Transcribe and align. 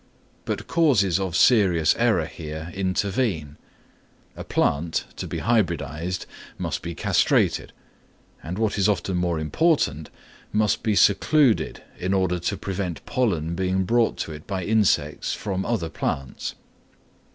But 0.45 0.65
causes 0.65 1.19
of 1.19 1.35
serious 1.35 1.93
error 1.95 2.25
here 2.25 2.71
intervene: 2.73 3.57
a 4.35 4.43
plant, 4.43 5.03
to 5.17 5.27
be 5.27 5.37
hybridised, 5.41 6.25
must 6.57 6.81
be 6.81 6.95
castrated, 6.95 7.71
and, 8.41 8.57
what 8.57 8.79
is 8.79 8.89
often 8.89 9.17
more 9.17 9.37
important, 9.39 10.09
must 10.51 10.81
be 10.81 10.95
secluded 10.95 11.83
in 11.99 12.15
order 12.15 12.39
to 12.39 12.57
prevent 12.57 13.05
pollen 13.05 13.53
being 13.53 13.83
brought 13.83 14.17
to 14.25 14.31
it 14.31 14.47
by 14.47 14.63
insects 14.63 15.35
from 15.35 15.67
other 15.67 15.89
plants. 15.89 16.55